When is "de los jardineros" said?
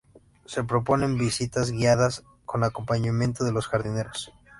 3.43-4.33